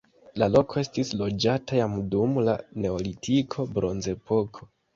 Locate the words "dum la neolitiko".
2.15-3.69